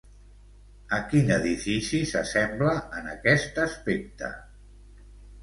A 0.95 0.97
quin 1.11 1.29
edifici 1.35 1.99
s'assembla, 2.13 2.73
en 3.01 3.11
aquest 3.13 3.61
aspecte? 3.67 4.33